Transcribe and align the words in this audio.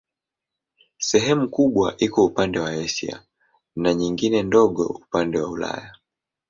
Sehemu 0.97 1.47
kubwa 1.49 1.95
iko 1.97 2.25
upande 2.25 2.59
wa 2.59 2.69
Asia 2.71 3.23
na 3.75 3.93
nyingine 3.93 4.43
ndogo 4.43 4.85
upande 4.85 5.39
wa 5.39 5.49
Ulaya. 5.49 5.93